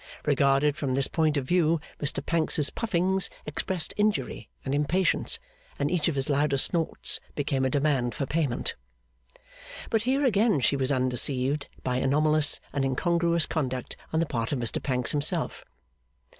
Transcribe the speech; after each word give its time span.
Regarded 0.25 0.75
from 0.77 0.95
this 0.95 1.07
point 1.07 1.37
of 1.37 1.45
view 1.45 1.79
Mr 1.99 2.25
Pancks's 2.25 2.71
puffings 2.71 3.29
expressed 3.45 3.93
injury 3.97 4.49
and 4.65 4.73
impatience, 4.73 5.37
and 5.77 5.91
each 5.91 6.07
of 6.07 6.15
his 6.15 6.27
louder 6.27 6.57
snorts 6.57 7.19
became 7.35 7.63
a 7.63 7.69
demand 7.69 8.15
for 8.15 8.25
payment. 8.25 8.73
But 9.91 10.01
here 10.01 10.25
again 10.25 10.59
she 10.59 10.75
was 10.75 10.91
undeceived 10.91 11.67
by 11.83 11.97
anomalous 11.97 12.59
and 12.73 12.83
incongruous 12.83 13.45
conduct 13.45 13.95
on 14.11 14.19
the 14.19 14.25
part 14.25 14.51
of 14.51 14.57
Mr 14.57 14.81
Pancks 14.81 15.11
himself. 15.11 15.63